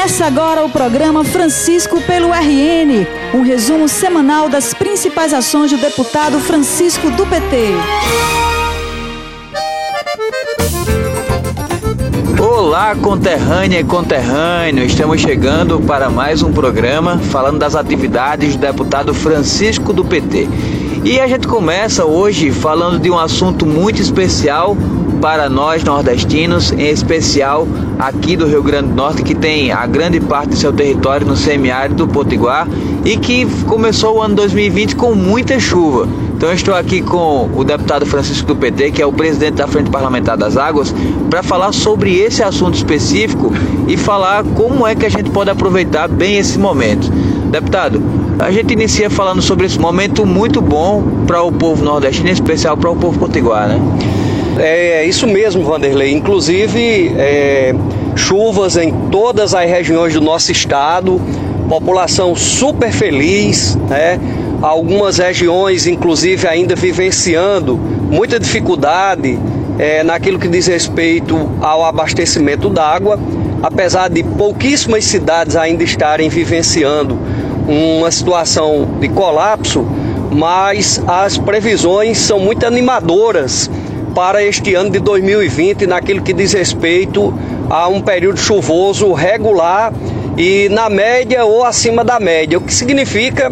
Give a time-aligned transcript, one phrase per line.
[0.00, 6.40] Começa agora o programa Francisco pelo RN, um resumo semanal das principais ações do deputado
[6.40, 7.74] Francisco do PT.
[12.42, 19.12] Olá, conterrânea e conterrâneo, estamos chegando para mais um programa falando das atividades do deputado
[19.12, 20.48] Francisco do PT.
[21.04, 24.74] E a gente começa hoje falando de um assunto muito especial
[25.20, 27.68] para nós nordestinos, em especial
[27.98, 31.36] aqui do Rio Grande do Norte, que tem a grande parte do seu território no
[31.36, 32.66] semiárido do Potiguar
[33.04, 36.08] e que começou o ano 2020 com muita chuva.
[36.34, 39.90] Então estou aqui com o deputado Francisco do PT, que é o presidente da Frente
[39.90, 40.94] Parlamentar das Águas,
[41.28, 43.52] para falar sobre esse assunto específico
[43.86, 47.10] e falar como é que a gente pode aproveitar bem esse momento.
[47.50, 48.02] Deputado,
[48.38, 52.74] a gente inicia falando sobre esse momento muito bom para o povo nordestino, em especial
[52.74, 53.78] para o povo potiguar, né?
[54.60, 56.12] É, é isso mesmo, Vanderlei.
[56.12, 57.74] Inclusive, é,
[58.14, 61.18] chuvas em todas as regiões do nosso estado,
[61.66, 64.20] população super feliz, né?
[64.60, 67.76] Algumas regiões, inclusive, ainda vivenciando
[68.10, 69.38] muita dificuldade
[69.78, 73.18] é, naquilo que diz respeito ao abastecimento d'água,
[73.62, 77.18] apesar de pouquíssimas cidades ainda estarem vivenciando
[77.66, 79.86] uma situação de colapso,
[80.30, 83.70] mas as previsões são muito animadoras
[84.20, 87.32] para este ano de 2020 naquilo que diz respeito
[87.70, 89.94] a um período chuvoso regular
[90.36, 93.50] e na média ou acima da média, o que significa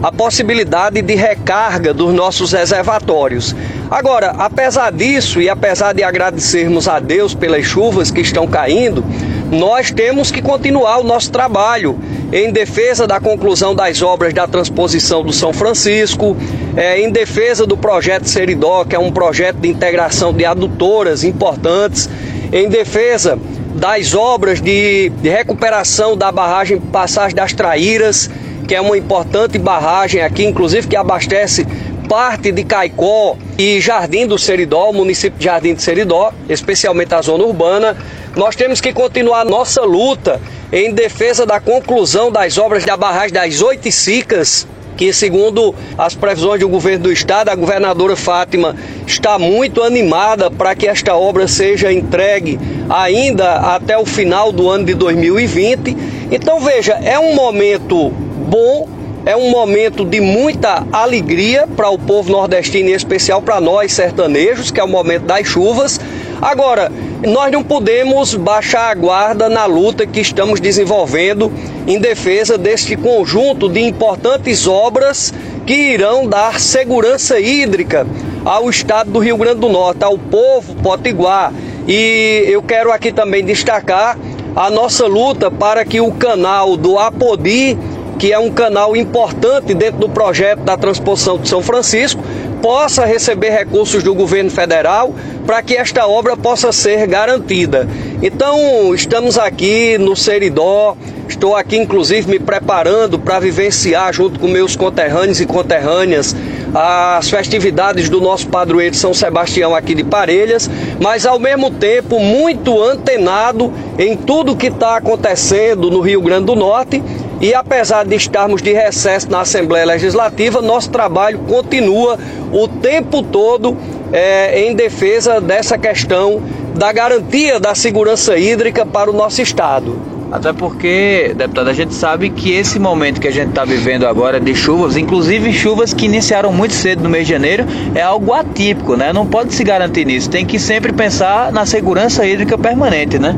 [0.00, 3.56] a possibilidade de recarga dos nossos reservatórios.
[3.90, 9.04] Agora, apesar disso e apesar de agradecermos a Deus pelas chuvas que estão caindo,
[9.50, 11.98] nós temos que continuar o nosso trabalho
[12.34, 16.36] em defesa da conclusão das obras da transposição do São Francisco,
[16.76, 22.10] é, em defesa do projeto Seridó, que é um projeto de integração de adutoras importantes,
[22.52, 23.38] em defesa
[23.76, 28.28] das obras de, de recuperação da barragem Passagem das Traíras,
[28.66, 31.64] que é uma importante barragem aqui, inclusive que abastece
[32.08, 37.44] parte de Caicó e Jardim do Seridó, município de Jardim do Seridó, especialmente a zona
[37.44, 37.96] urbana.
[38.34, 40.40] Nós temos que continuar nossa luta
[40.72, 44.66] em defesa da conclusão das obras da barragem das Oito Cicas,
[44.96, 48.76] que segundo as previsões do governo do estado, a governadora Fátima
[49.06, 52.58] está muito animada para que esta obra seja entregue
[52.88, 55.96] ainda até o final do ano de 2020.
[56.30, 58.88] Então veja, é um momento bom
[59.26, 64.70] é um momento de muita alegria para o povo nordestino, em especial para nós sertanejos,
[64.70, 65.98] que é o momento das chuvas.
[66.42, 66.92] Agora,
[67.26, 71.50] nós não podemos baixar a guarda na luta que estamos desenvolvendo
[71.86, 75.32] em defesa deste conjunto de importantes obras
[75.66, 78.06] que irão dar segurança hídrica
[78.44, 81.52] ao estado do Rio Grande do Norte, ao povo potiguar.
[81.88, 84.18] E eu quero aqui também destacar
[84.54, 87.76] a nossa luta para que o canal do Apodi
[88.18, 92.22] que é um canal importante dentro do projeto da transposição de São Francisco,
[92.60, 95.14] possa receber recursos do governo federal
[95.46, 97.88] para que esta obra possa ser garantida.
[98.22, 100.96] Então, estamos aqui no Seridó,
[101.28, 106.34] estou aqui inclusive me preparando para vivenciar junto com meus conterrâneos e conterrâneas
[106.74, 110.68] as festividades do nosso padroeiro São Sebastião aqui de Parelhas,
[111.00, 116.56] mas ao mesmo tempo muito antenado em tudo que está acontecendo no Rio Grande do
[116.56, 117.00] Norte
[117.44, 122.18] e apesar de estarmos de recesso na Assembleia Legislativa, nosso trabalho continua
[122.50, 123.76] o tempo todo
[124.10, 126.42] é, em defesa dessa questão
[126.74, 130.14] da garantia da segurança hídrica para o nosso Estado.
[130.32, 134.40] Até porque, deputado, a gente sabe que esse momento que a gente está vivendo agora
[134.40, 137.64] de chuvas, inclusive chuvas que iniciaram muito cedo no mês de janeiro,
[137.94, 139.12] é algo atípico, né?
[139.12, 140.30] Não pode se garantir nisso.
[140.30, 143.36] Tem que sempre pensar na segurança hídrica permanente, né?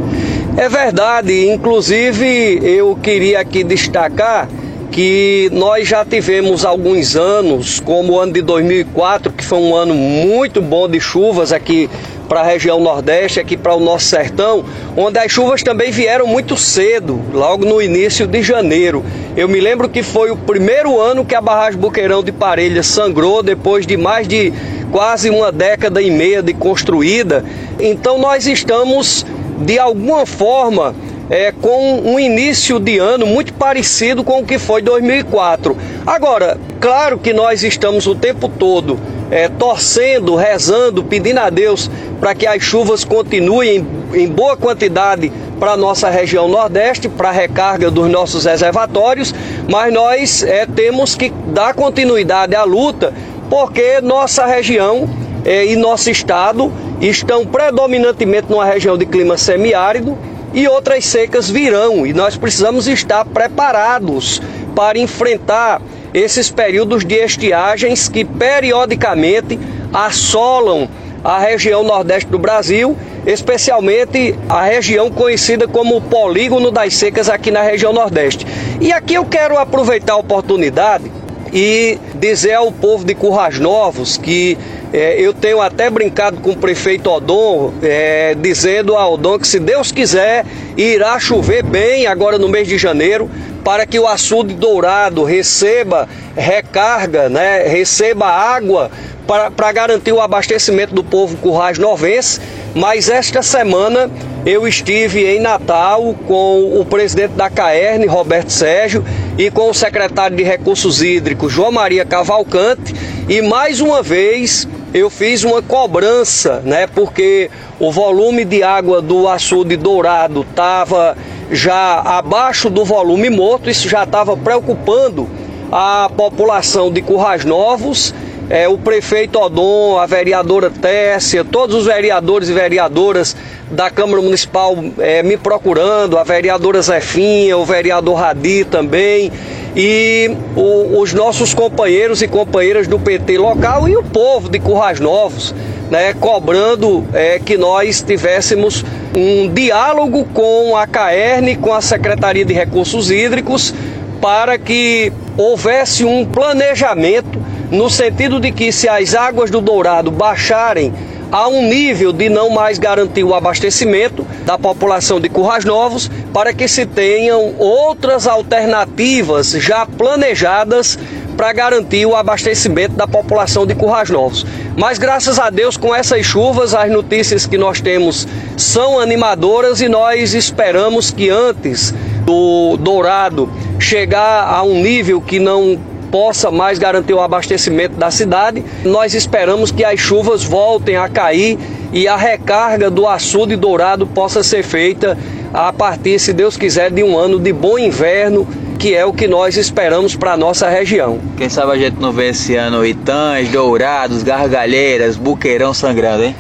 [0.56, 1.50] É verdade.
[1.50, 4.49] Inclusive, eu queria aqui destacar
[4.91, 9.95] que nós já tivemos alguns anos, como o ano de 2004, que foi um ano
[9.95, 11.91] muito bom de chuvas aqui
[12.27, 14.65] para a região Nordeste, aqui para o nosso sertão,
[14.97, 19.04] onde as chuvas também vieram muito cedo, logo no início de janeiro.
[19.36, 23.42] Eu me lembro que foi o primeiro ano que a barragem Boqueirão de Parelhas sangrou,
[23.42, 24.53] depois de mais de
[24.91, 27.45] quase uma década e meia de construída.
[27.78, 29.27] Então nós estamos,
[29.59, 30.95] de alguma forma,
[31.29, 35.77] é, com um início de ano muito parecido com o que foi 2004.
[36.07, 38.99] Agora, claro que nós estamos o tempo todo
[39.31, 45.73] é, torcendo, rezando, pedindo a Deus para que as chuvas continuem em, boa quantidade para
[45.73, 49.35] a nossa região Nordeste, para a recarga dos nossos reservatórios,
[49.69, 53.13] mas nós é, temos que dar continuidade à luta,
[53.51, 55.09] porque nossa região
[55.45, 60.16] é, e nosso estado estão predominantemente numa região de clima semiárido,
[60.57, 64.41] e outras secas virão e nós precisamos estar preparados
[64.75, 65.83] para enfrentar
[66.15, 69.59] esses períodos de estiagens que periodicamente
[69.93, 70.89] assolam
[71.22, 72.97] a região nordeste do Brasil,
[73.27, 78.47] especialmente a região conhecida como o polígono das secas aqui na região nordeste.
[78.81, 81.13] E aqui eu quero aproveitar a oportunidade
[81.53, 84.57] e dizer ao povo de Currais Novos que
[84.92, 89.59] é, eu tenho até brincado com o prefeito Odon, é, dizendo a Odon que se
[89.59, 90.44] Deus quiser,
[90.77, 93.28] irá chover bem agora no mês de janeiro,
[93.65, 98.91] para que o açude dourado receba recarga, né, receba água
[99.27, 102.41] para garantir o abastecimento do povo Currais Novense.
[102.74, 104.09] Mas esta semana
[104.44, 109.04] eu estive em Natal com o presidente da CAERN, Roberto Sérgio,
[109.36, 112.94] e com o secretário de Recursos Hídricos, João Maria Cavalcante,
[113.28, 116.86] e mais uma vez eu fiz uma cobrança, né?
[116.86, 121.16] Porque o volume de água do açude dourado estava
[121.50, 125.28] já abaixo do volume morto, isso já estava preocupando
[125.71, 128.15] a população de Currais Novos.
[128.48, 133.36] É, o prefeito Odon, a vereadora Tessia, todos os vereadores e vereadoras
[133.72, 139.33] da Câmara Municipal é, me procurando, a vereadora Zefinha, o vereador Radi também
[139.77, 144.99] e o, os nossos companheiros e companheiras do PT local e o povo de Currais
[144.99, 145.55] Novos,
[145.91, 148.83] né, cobrando é, que nós tivéssemos
[149.15, 153.75] um diálogo com a CAERN, com a Secretaria de Recursos Hídricos,
[154.19, 157.39] para que houvesse um planejamento
[157.71, 160.93] no sentido de que se as águas do Dourado baixarem
[161.31, 166.53] a um nível de não mais garantir o abastecimento da população de Currais Novos, para
[166.53, 170.99] que se tenham outras alternativas já planejadas
[171.37, 174.47] para garantir o abastecimento da população de Currais Novos.
[174.77, 178.27] Mas graças a Deus, com essas chuvas, as notícias que nós temos
[178.57, 181.93] são animadoras e nós esperamos que antes
[182.25, 185.79] do Dourado chegar a um nível que não
[186.11, 188.65] possa mais garantir o abastecimento da cidade.
[188.85, 191.59] Nós esperamos que as chuvas voltem a cair
[191.93, 195.17] e a recarga do açude dourado possa ser feita
[195.53, 198.47] a partir, se Deus quiser, de um ano de bom inverno,
[198.79, 201.19] que é o que nós esperamos para a nossa região.
[201.37, 206.37] Quem sabe a gente não vê esse ano Itãs, Dourados, Gargalheiras, Buqueirão sangrando, hein?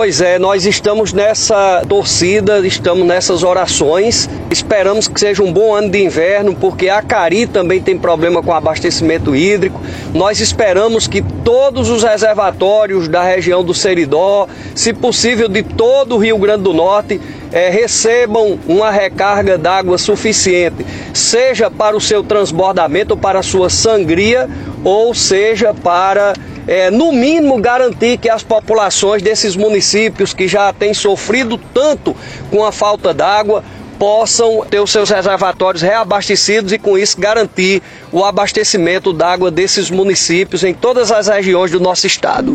[0.00, 4.30] Pois é, nós estamos nessa torcida, estamos nessas orações.
[4.48, 8.54] Esperamos que seja um bom ano de inverno, porque a Cari também tem problema com
[8.54, 9.80] abastecimento hídrico.
[10.14, 16.18] Nós esperamos que todos os reservatórios da região do Seridó, se possível de todo o
[16.18, 23.16] Rio Grande do Norte, é, recebam uma recarga d'água suficiente, seja para o seu transbordamento,
[23.16, 24.48] para a sua sangria,
[24.84, 26.34] ou seja para
[26.68, 32.14] é, no mínimo, garantir que as populações desses municípios que já têm sofrido tanto
[32.50, 33.64] com a falta d'água
[33.98, 37.82] possam ter os seus reservatórios reabastecidos e, com isso, garantir
[38.12, 42.54] o abastecimento d'água desses municípios em todas as regiões do nosso estado.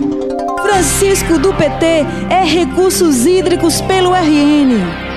[0.62, 5.13] Francisco do PT é Recursos Hídricos pelo RN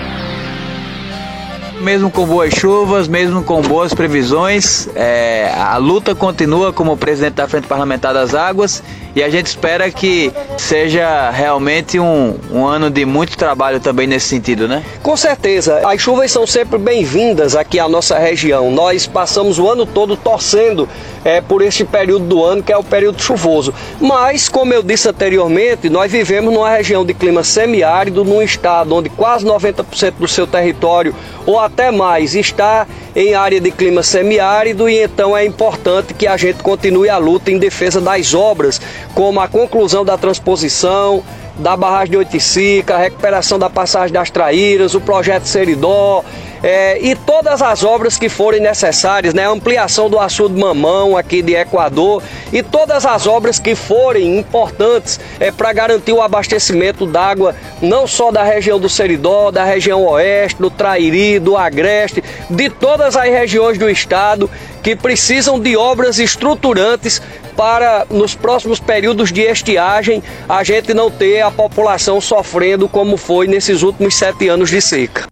[1.80, 7.48] mesmo com boas chuvas, mesmo com boas previsões, é, a luta continua como presidente da
[7.48, 8.82] Frente Parlamentar das Águas
[9.16, 14.28] e a gente espera que seja realmente um, um ano de muito trabalho também nesse
[14.28, 14.84] sentido, né?
[15.02, 18.70] Com certeza, as chuvas são sempre bem-vindas aqui à nossa região.
[18.70, 20.86] Nós passamos o ano todo torcendo
[21.24, 23.72] é, por este período do ano que é o período chuvoso.
[23.98, 29.08] Mas, como eu disse anteriormente, nós vivemos numa região de clima semiárido, num estado onde
[29.08, 31.14] quase 90% do seu território
[31.46, 36.36] ou até mais está em área de clima semiárido e então é importante que a
[36.36, 38.78] gente continue a luta em defesa das obras,
[39.14, 41.22] como a conclusão da transposição
[41.58, 46.22] da barragem de Oiticica, a recuperação da passagem das Traíras, o projeto Seridó,
[46.62, 49.46] é, e todas as obras que forem necessárias, né?
[49.46, 52.22] ampliação do açude Mamão aqui de Equador
[52.52, 58.30] e todas as obras que forem importantes é, para garantir o abastecimento d'água não só
[58.30, 63.78] da região do Seridó, da região oeste, do Trairi, do Agreste, de todas as regiões
[63.78, 64.50] do estado
[64.82, 67.20] que precisam de obras estruturantes
[67.56, 73.46] para nos próximos períodos de estiagem a gente não ter a população sofrendo como foi
[73.46, 75.26] nesses últimos sete anos de seca.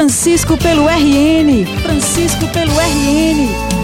[0.00, 1.66] Francisco pelo RN.
[1.82, 3.79] Francisco pelo RN.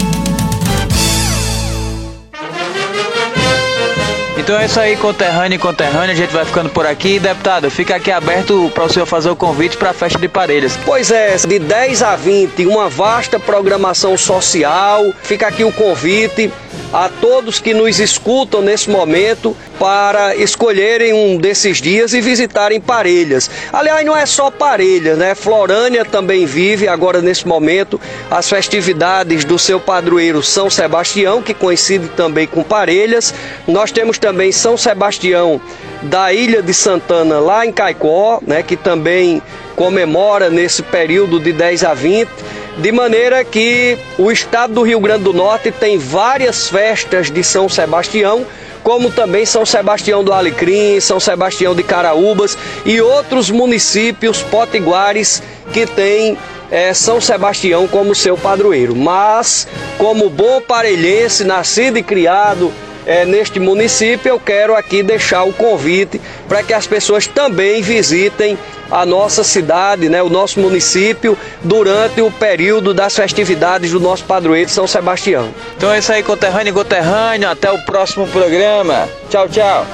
[4.47, 7.19] Então é isso aí, conterrâneo e conterrânea, a gente vai ficando por aqui.
[7.19, 10.79] Deputado, fica aqui aberto para o senhor fazer o convite para a festa de Parelhas.
[10.85, 15.03] Pois é, de 10 a 20, uma vasta programação social.
[15.21, 16.49] Fica aqui o convite
[16.93, 23.49] a todos que nos escutam nesse momento para escolherem um desses dias e visitarem Parelhas.
[23.71, 25.35] Aliás, não é só Parelhas, né?
[25.35, 27.99] Florânia também vive agora nesse momento
[28.31, 33.33] as festividades do seu padroeiro São Sebastião, que coincide também com Parelhas.
[33.67, 35.59] Nós temos também São Sebastião
[36.01, 39.41] da Ilha de Santana lá em Caicó, né, que também
[39.75, 42.29] comemora nesse período de 10 a 20
[42.77, 47.67] de maneira que o estado do Rio Grande do Norte tem várias festas de São
[47.67, 48.45] Sebastião,
[48.83, 55.41] como também São Sebastião do Alecrim, São Sebastião de Caraúbas e outros municípios potiguares
[55.73, 56.37] que têm
[56.69, 58.95] é, São Sebastião como seu padroeiro.
[58.95, 59.67] Mas,
[59.97, 62.71] como bom parelhense, nascido e criado
[63.07, 68.57] é, neste município, eu quero aqui deixar o convite para que as pessoas também visitem
[68.91, 74.69] a nossa cidade, né, o nosso município, durante o período das festividades do nosso padroeiro
[74.69, 75.53] São Sebastião.
[75.77, 77.49] Então é isso aí, conterrâneo e conterrâneo.
[77.49, 79.07] Até o próximo programa.
[79.29, 79.87] Tchau, tchau.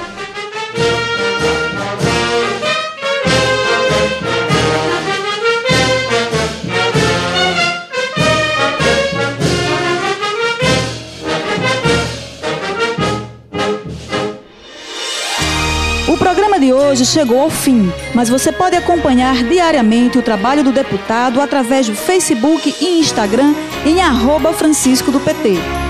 [16.84, 21.94] Hoje chegou ao fim, mas você pode acompanhar diariamente o trabalho do deputado através do
[21.94, 25.83] Facebook e Instagram em arroba Francisco do PT.